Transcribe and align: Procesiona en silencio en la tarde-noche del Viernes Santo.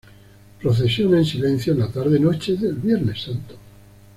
Procesiona 0.59 1.19
en 1.19 1.25
silencio 1.25 1.73
en 1.73 1.79
la 1.81 1.87
tarde-noche 1.91 2.55
del 2.55 2.73
Viernes 2.73 3.21
Santo. 3.21 3.55